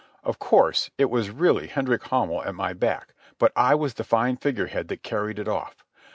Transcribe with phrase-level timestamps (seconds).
[0.23, 4.35] Of course it was really Hendrik Hamel at my back, but I was the fine
[4.35, 5.85] figure head that carried it off.